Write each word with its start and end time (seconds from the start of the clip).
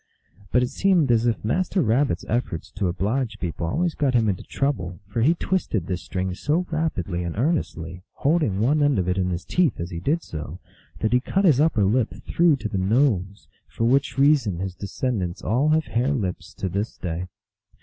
But 0.51 0.63
it 0.63 0.71
seemed 0.71 1.11
as 1.11 1.27
if 1.27 1.45
Master 1.45 1.79
Rabbit 1.83 2.23
s 2.23 2.25
efforts 2.27 2.71
to 2.71 2.87
oblige 2.87 3.37
people 3.39 3.67
always 3.67 3.93
got 3.93 4.15
him 4.15 4.27
into 4.29 4.41
trouble, 4.41 4.99
for 5.05 5.21
he 5.21 5.35
twisted 5.35 5.85
this 5.85 6.01
string 6.01 6.33
so 6.33 6.63
rapidty 6.71 7.21
and 7.23 7.37
earnestly, 7.37 8.01
holding 8.13 8.59
one 8.59 8.81
end 8.81 8.97
of 8.97 9.07
it 9.07 9.19
in 9.19 9.29
his 9.29 9.45
teeth 9.45 9.79
as 9.79 9.91
he 9.91 9.99
did 9.99 10.23
so, 10.23 10.57
that 11.01 11.13
he 11.13 11.19
cut 11.19 11.45
his 11.45 11.59
upper 11.61 11.83
lip 11.83 12.15
through 12.27 12.55
to 12.55 12.67
the 12.67 12.79
nose, 12.79 13.47
for 13.67 13.83
which 13.83 14.17
reason 14.17 14.57
his 14.57 14.73
descendants 14.73 15.43
all 15.43 15.69
have 15.69 15.85
hare 15.85 16.13
lips 16.13 16.55
to 16.55 16.67
this 16.67 16.97
day. 16.97 17.27